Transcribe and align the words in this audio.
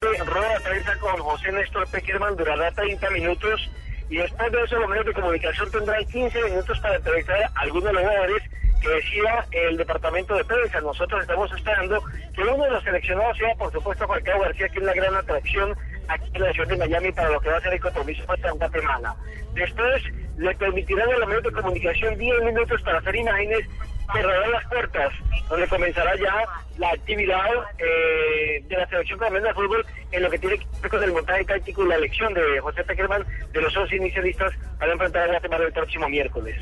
de 0.00 0.60
prensa 0.64 0.96
con 0.96 1.20
José 1.20 1.52
Néstor 1.52 1.86
Peckerman 1.88 2.34
durará 2.34 2.70
30 2.72 3.10
minutos 3.10 3.70
y 4.08 4.16
después 4.16 4.50
de 4.50 4.62
eso 4.62 4.78
los 4.78 4.88
medios 4.88 5.04
de 5.04 5.12
comunicación 5.12 5.70
tendrán 5.70 6.02
15 6.06 6.42
minutos 6.44 6.80
para 6.80 6.96
entrevistar 6.96 7.42
a 7.42 7.50
algunos 7.56 7.84
de 7.84 7.92
los 7.92 8.02
jugadores 8.02 8.42
que 8.80 8.88
decía 8.88 9.46
el 9.50 9.76
departamento 9.76 10.34
de 10.36 10.44
prensa. 10.46 10.80
Nosotros 10.80 11.20
estamos 11.20 11.52
esperando 11.52 12.02
que 12.34 12.40
uno 12.40 12.64
de 12.64 12.70
los 12.70 12.82
seleccionados 12.82 13.36
sea, 13.36 13.54
por 13.56 13.70
supuesto, 13.72 14.06
Juan 14.06 14.22
García, 14.24 14.70
que 14.70 14.78
es 14.78 14.84
la 14.84 14.94
gran 14.94 15.14
atracción 15.16 15.76
aquí 16.08 16.30
en 16.32 16.42
la 16.44 16.52
ciudad 16.54 16.68
de 16.68 16.76
Miami 16.78 17.12
para 17.12 17.28
lo 17.28 17.40
que 17.42 17.50
va 17.50 17.58
a 17.58 17.60
ser 17.60 17.74
el 17.74 17.80
compromiso 17.80 18.24
contra 18.24 18.52
Guatemala. 18.52 19.14
Después 19.52 20.02
le 20.38 20.54
permitirán 20.54 21.10
a 21.10 21.18
los 21.18 21.28
medios 21.28 21.44
de 21.44 21.52
comunicación 21.52 22.16
10 22.16 22.42
minutos 22.44 22.80
para 22.80 23.00
hacer 23.00 23.16
imágenes 23.16 23.68
cerrarán 24.12 24.50
las 24.50 24.66
puertas, 24.66 25.12
donde 25.48 25.68
comenzará 25.68 26.16
ya 26.16 26.44
la 26.78 26.90
actividad 26.90 27.46
eh, 27.78 28.62
de 28.68 28.76
la 28.76 28.88
selección 28.88 29.18
colombiana 29.18 29.48
de 29.48 29.54
fútbol 29.54 29.86
en 30.12 30.22
lo 30.22 30.30
que 30.30 30.38
tiene 30.38 30.58
que 30.58 30.66
ver 30.82 30.90
con 30.90 31.02
el 31.02 31.12
montaje 31.12 31.44
táctico 31.44 31.84
y 31.84 31.88
la 31.88 31.96
elección 31.96 32.34
de 32.34 32.60
José 32.60 32.84
Peckerman 32.84 33.24
de 33.52 33.60
los 33.60 33.76
11 33.76 33.96
inicialistas 33.96 34.52
para 34.78 34.92
enfrentar 34.92 35.24
a 35.24 35.32
Guatemala 35.32 35.64
el 35.66 35.72
próximo 35.72 36.08
miércoles. 36.08 36.56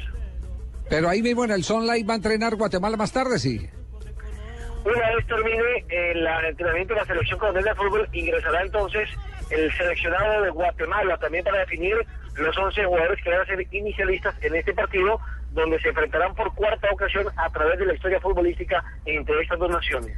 Pero 0.89 1.09
ahí 1.09 1.23
mismo 1.23 1.45
en 1.45 1.51
el 1.51 1.65
Sunlight 1.65 2.09
va 2.09 2.15
a 2.15 2.17
entrenar 2.17 2.57
Guatemala 2.57 2.97
más 2.97 3.13
tarde, 3.13 3.39
sí. 3.39 3.69
Una 4.85 5.15
vez 5.15 5.27
termine 5.27 5.85
el 5.89 6.27
entrenamiento 6.49 6.95
de 6.95 7.01
la 7.01 7.07
selección 7.07 7.39
colombiana 7.39 7.71
de 7.71 7.77
fútbol, 7.77 8.09
ingresará 8.13 8.63
entonces 8.63 9.09
el 9.51 9.73
seleccionado 9.77 10.43
de 10.43 10.51
Guatemala 10.51 11.19
también 11.19 11.45
para 11.45 11.59
definir 11.59 11.95
los 12.37 12.57
11 12.57 12.85
jugadores 12.85 13.23
que 13.23 13.31
van 13.31 13.41
a 13.41 13.47
ser 13.47 13.67
inicialistas 13.71 14.35
en 14.43 14.55
este 14.55 14.73
partido, 14.73 15.21
donde 15.59 15.81
se 15.81 15.89
enfrentarán 15.89 16.35
por 16.35 16.55
cuarta 16.55 16.89
ocasión 16.93 17.27
a 17.37 17.51
través 17.51 17.79
de 17.79 17.87
la 17.87 17.95
historia 17.95 18.21
futbolística 18.21 18.85
entre 19.05 19.41
estas 19.43 19.59
dos 19.59 19.71
naciones. 19.71 20.17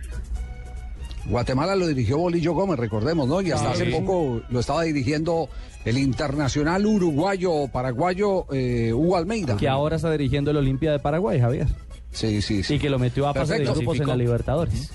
Guatemala 1.26 1.76
lo 1.76 1.86
dirigió 1.86 2.18
Bolillo 2.18 2.54
Gómez, 2.54 2.78
recordemos, 2.78 3.28
¿no? 3.28 3.40
Y 3.40 3.52
hasta 3.52 3.70
hace 3.70 3.86
poco 3.86 4.42
lo 4.48 4.60
estaba 4.60 4.82
dirigiendo 4.82 5.48
el 5.84 5.98
internacional 5.98 6.84
uruguayo 6.84 7.69
paraguayo 7.69 8.47
eh, 8.52 8.92
Hugo 8.92 9.16
Almeida. 9.16 9.56
Que 9.56 9.69
ahora 9.69 9.97
está 9.97 10.10
dirigiendo 10.10 10.50
el 10.50 10.56
Olimpia 10.56 10.92
de 10.92 10.98
Paraguay, 10.98 11.41
Javier. 11.41 11.69
Sí, 12.10 12.42
sí, 12.42 12.62
sí. 12.62 12.75
Y 12.75 12.78
que 12.78 12.91
lo 12.91 12.98
metió 12.98 13.28
a 13.28 13.34
pasar 13.34 13.58
de 13.58 13.64
grupos 13.64 14.00
en 14.00 14.08
la 14.08 14.16
Libertadores. 14.16 14.92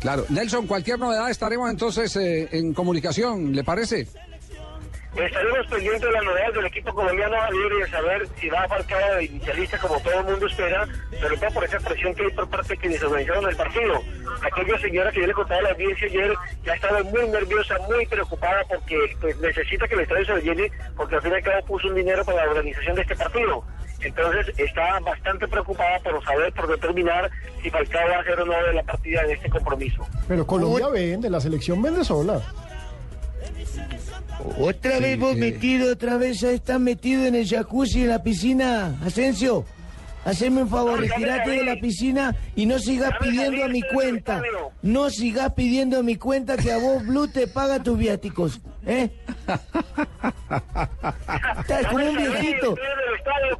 Claro. 0.00 0.24
Nelson, 0.28 0.66
cualquier 0.66 0.98
novedad 0.98 1.30
estaremos 1.30 1.70
entonces 1.70 2.14
eh, 2.16 2.48
en 2.52 2.72
comunicación, 2.72 3.54
¿le 3.54 3.64
parece? 3.64 4.06
Estaremos 5.16 5.66
pendientes 5.68 6.02
de 6.02 6.12
la 6.12 6.20
novedad 6.20 6.52
del 6.52 6.66
equipo 6.66 6.92
colombiano 6.92 7.50
libre 7.50 7.76
de 7.78 7.90
saber 7.90 8.28
si 8.38 8.50
va 8.50 8.64
a 8.64 8.68
faltar 8.68 9.16
de 9.16 9.24
inicialista 9.24 9.78
como 9.78 9.98
todo 10.00 10.20
el 10.20 10.26
mundo 10.26 10.46
espera, 10.46 10.86
sobre 11.20 11.36
todo 11.38 11.50
por 11.52 11.64
esa 11.64 11.78
presión 11.78 12.14
que 12.14 12.22
hay 12.24 12.30
por 12.32 12.48
parte 12.50 12.74
de 12.74 12.76
quienes 12.76 13.02
organizaron 13.02 13.48
el 13.48 13.56
partido. 13.56 14.02
Aquella 14.42 14.78
señora 14.78 15.10
que 15.10 15.20
yo 15.22 15.26
le 15.26 15.32
contaba 15.32 15.60
a 15.60 15.62
la 15.62 15.70
audiencia 15.70 16.06
ayer 16.06 16.34
ya 16.64 16.74
estaba 16.74 17.02
muy 17.02 17.28
nerviosa, 17.28 17.78
muy 17.88 18.04
preocupada 18.06 18.62
porque 18.68 19.16
pues, 19.20 19.38
necesita 19.38 19.88
que 19.88 19.94
el 19.94 20.00
estadio 20.00 20.26
se 20.26 20.32
lo 20.32 20.38
llene 20.38 20.70
porque 20.94 21.14
al 21.14 21.22
fin 21.22 21.32
y 21.32 21.34
al 21.36 21.42
cabo 21.42 21.66
puso 21.66 21.88
un 21.88 21.94
dinero 21.94 22.22
para 22.22 22.44
la 22.44 22.50
organización 22.50 22.96
de 22.96 23.02
este 23.02 23.16
partido. 23.16 23.64
Entonces 24.00 24.54
está 24.58 25.00
bastante 25.00 25.48
preocupada 25.48 25.98
por 26.00 26.22
saber, 26.24 26.52
por 26.52 26.68
determinar 26.68 27.30
si 27.62 27.70
Falcao 27.70 28.06
va 28.06 28.16
a 28.16 28.20
hacer 28.20 28.38
o 28.38 28.44
no 28.44 28.52
de 28.52 28.74
la 28.74 28.82
partida 28.82 29.22
en 29.22 29.30
este 29.30 29.48
compromiso. 29.48 30.06
Pero 30.28 30.46
Colombia 30.46 30.88
vende, 30.88 31.30
la 31.30 31.40
selección 31.40 31.80
vende 31.80 32.04
sola. 32.04 32.42
Otra 34.58 34.98
vez 34.98 35.18
vos 35.18 35.36
metido, 35.36 35.92
otra 35.92 36.16
vez 36.16 36.40
ya 36.40 36.50
estás 36.50 36.78
metido 36.80 37.24
en 37.24 37.34
el 37.34 37.46
jacuzzi, 37.46 38.02
en 38.02 38.08
la 38.08 38.22
piscina. 38.22 38.98
Asensio, 39.04 39.64
haceme 40.24 40.62
un 40.62 40.68
favor, 40.68 41.00
retirate 41.00 41.50
de 41.50 41.64
la 41.64 41.76
piscina 41.76 42.36
y 42.54 42.66
no 42.66 42.78
sigas 42.78 43.12
pidiendo 43.20 43.64
a 43.64 43.68
mi 43.68 43.82
cuenta. 43.82 44.42
No 44.82 45.10
sigas 45.10 45.52
pidiendo 45.54 45.98
a 45.98 46.02
mi 46.02 46.16
cuenta 46.16 46.56
que 46.56 46.72
a 46.72 46.78
vos 46.78 47.04
Blue 47.04 47.28
te 47.28 47.46
paga 47.46 47.82
tus 47.82 47.98
viáticos. 47.98 48.60
¿Eh? 48.86 49.10
Estás 51.60 51.86
como 51.90 52.08
un 52.08 52.16
viejito. 52.16 52.76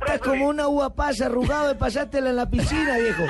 Estás 0.01 0.21
como 0.21 0.49
una 0.49 0.69
uva 0.69 0.95
pasa 0.95 1.27
arrugado 1.27 1.67
de 1.69 1.75
pasártela 1.75 2.31
en 2.31 2.37
la 2.37 2.49
piscina, 2.49 2.97
viejo. 2.97 3.25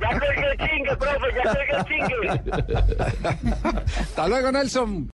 Ya 0.00 0.10
el 0.10 0.58
chingue, 0.58 0.96
profe, 0.96 1.26
ya 1.34 1.50
el 1.50 1.84
chingue. 1.84 2.30
Hasta 4.00 4.28
luego, 4.28 4.52
Nelson. 4.52 5.12